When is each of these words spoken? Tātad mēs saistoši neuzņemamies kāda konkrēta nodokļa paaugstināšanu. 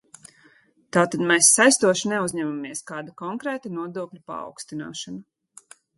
Tātad 0.95 1.23
mēs 1.31 1.49
saistoši 1.57 2.09
neuzņemamies 2.13 2.81
kāda 2.93 3.13
konkrēta 3.23 3.73
nodokļa 3.79 4.23
paaugstināšanu. 4.33 5.77